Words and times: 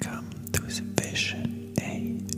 Welcome 0.00 0.30
to 0.52 0.60
the 0.62 1.02
Vision 1.02 1.72
ASMR 1.76 2.37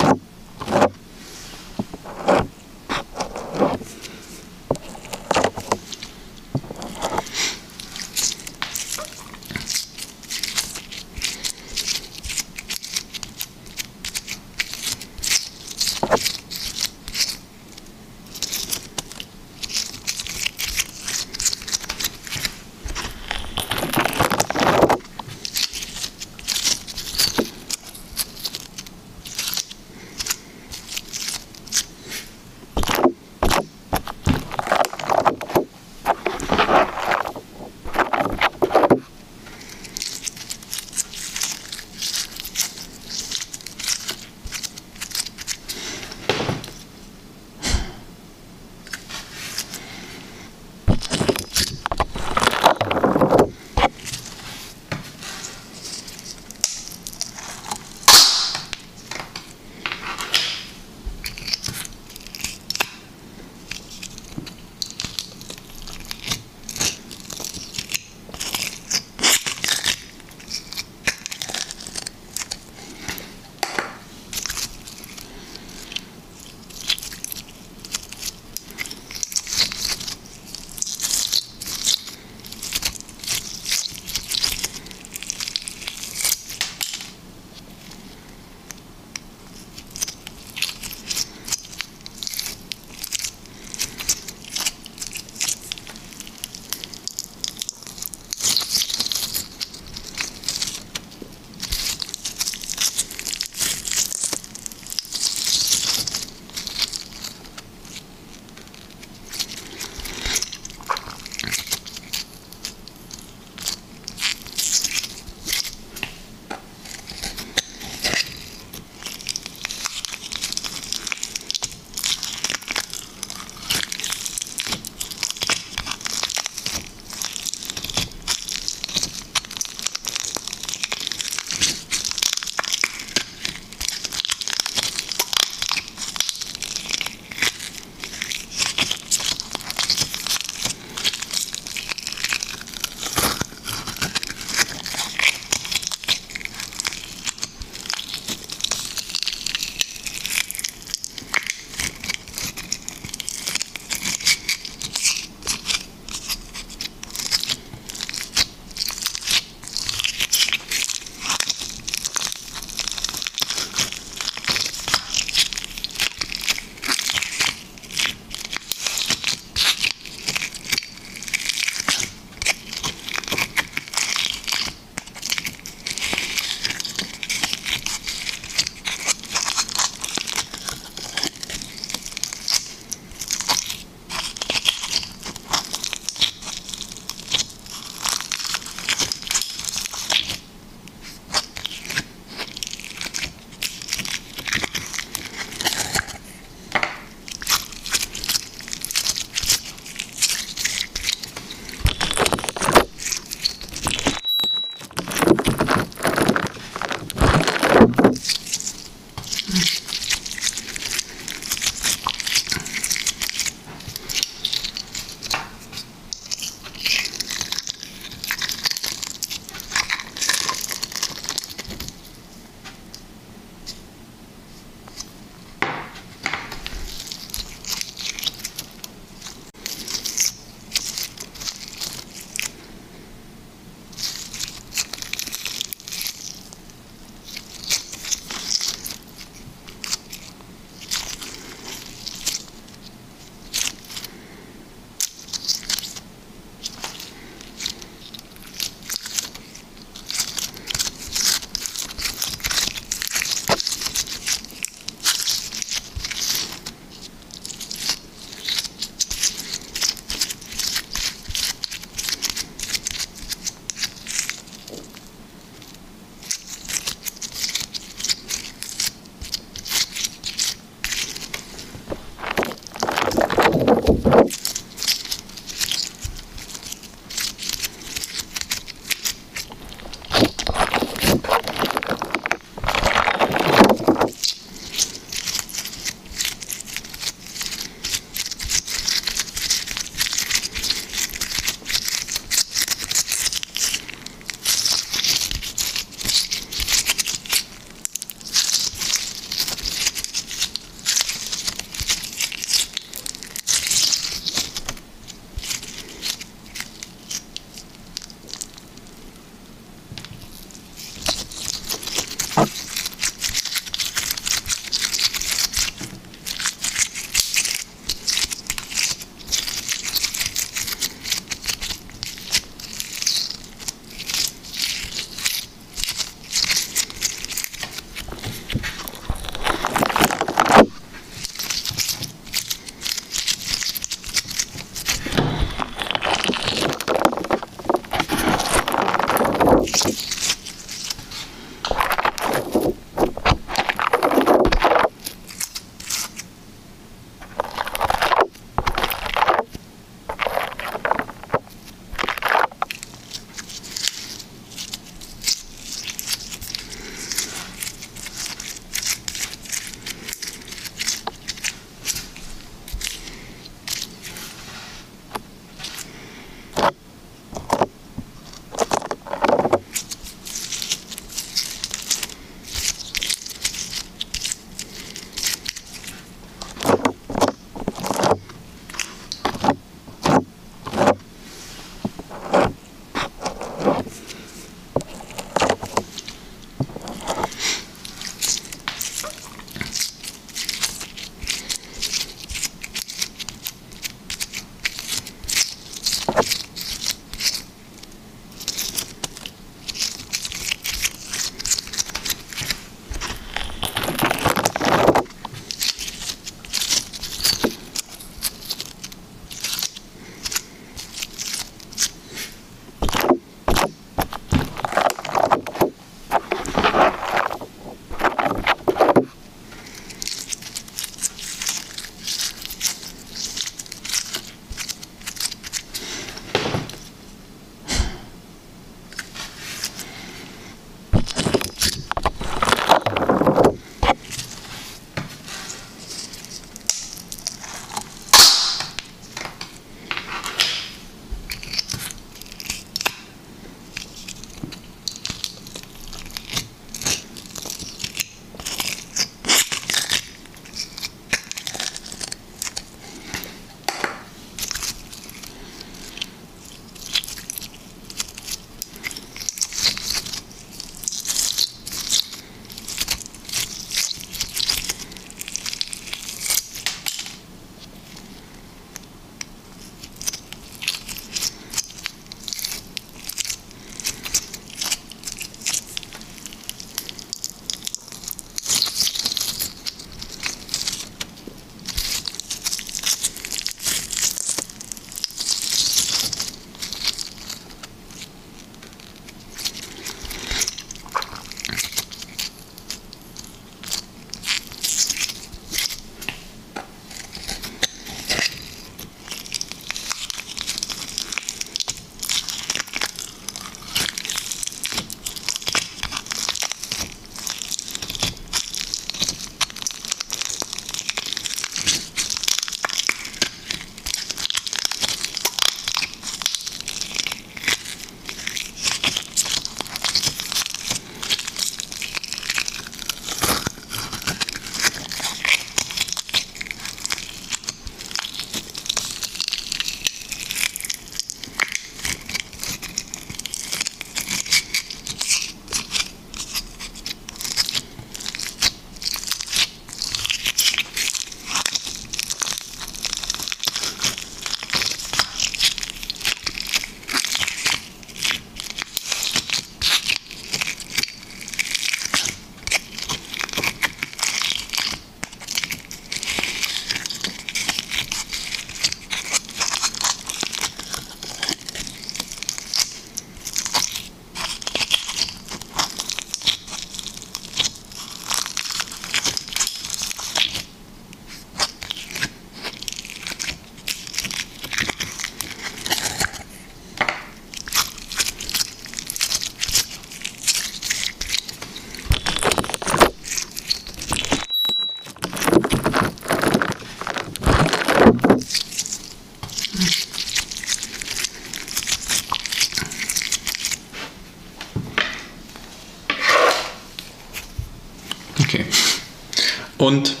Und 599.71 600.00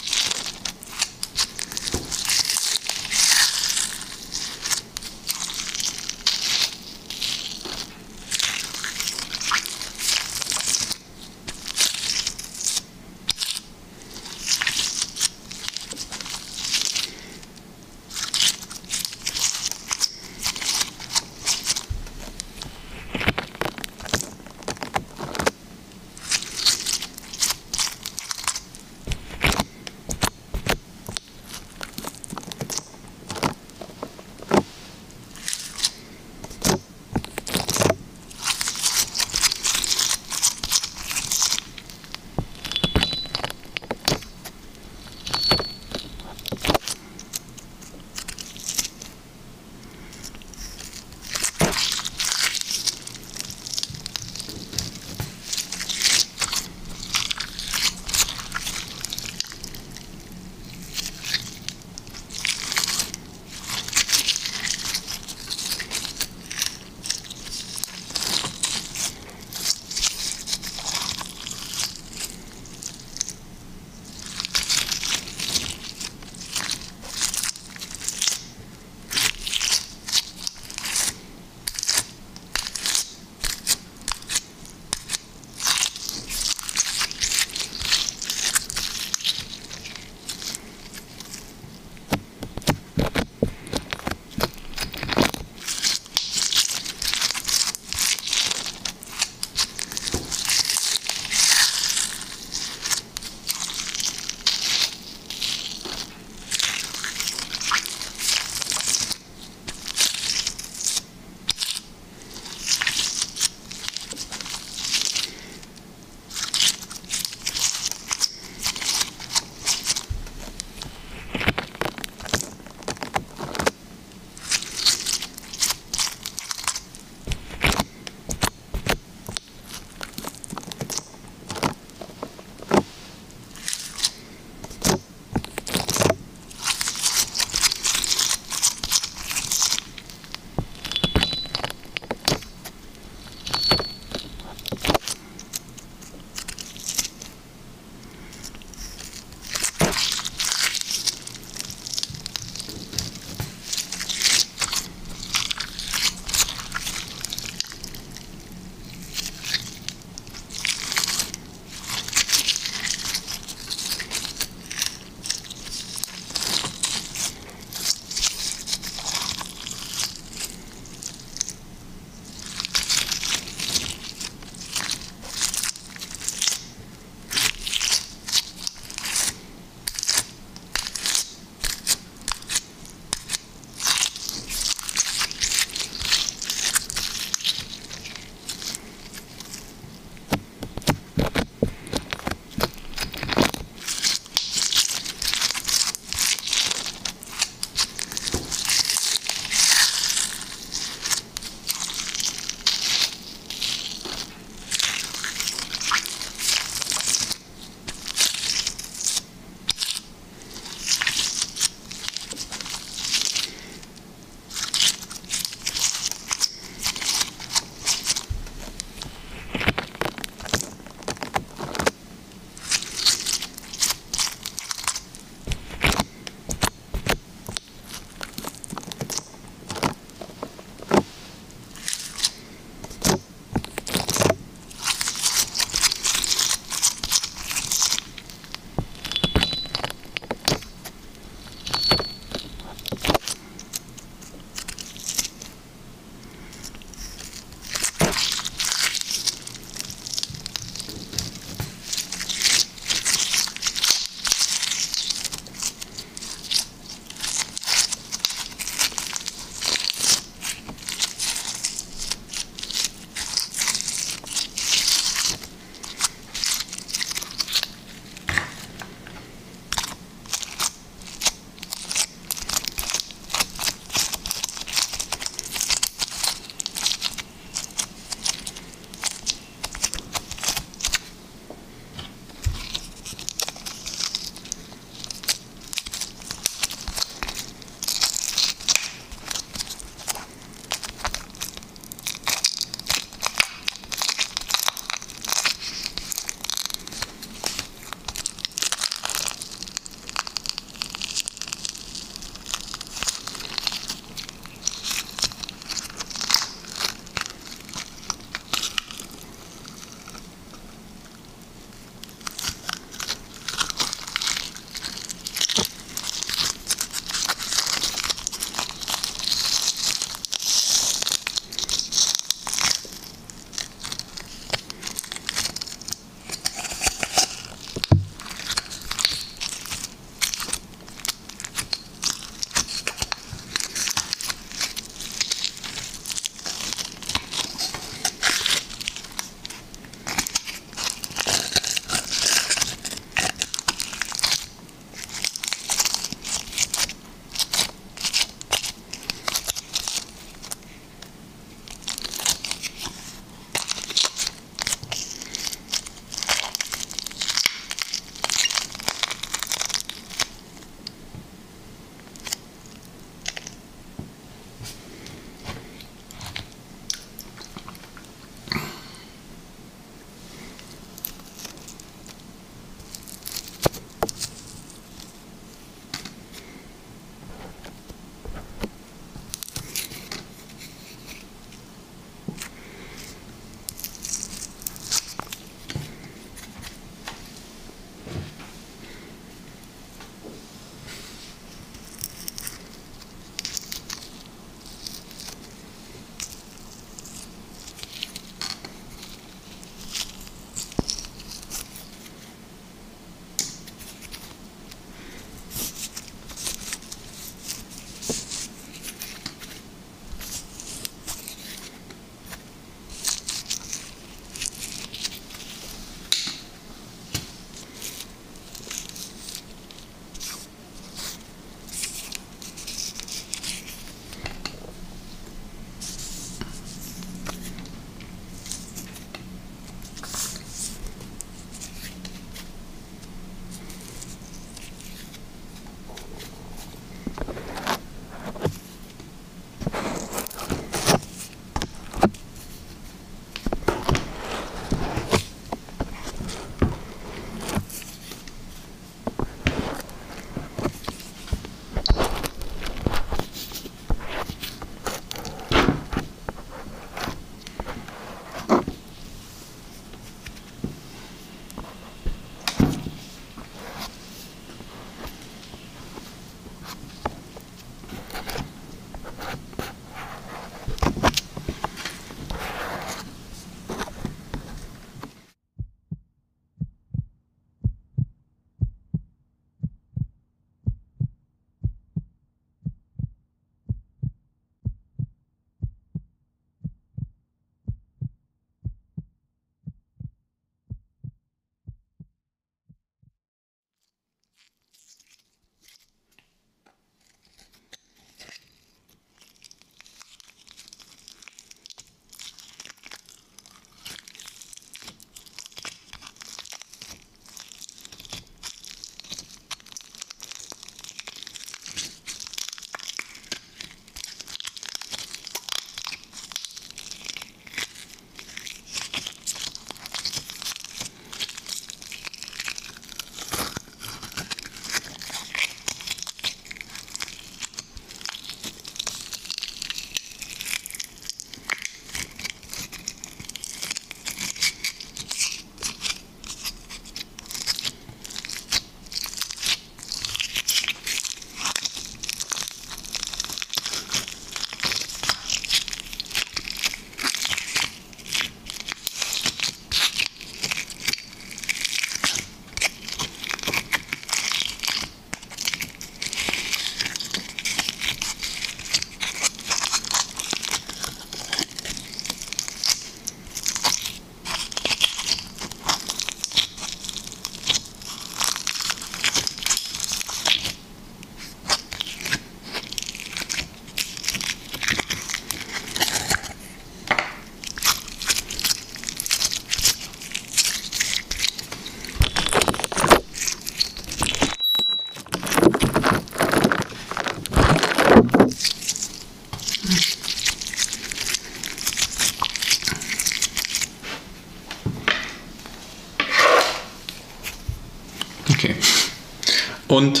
und 599.71 600.00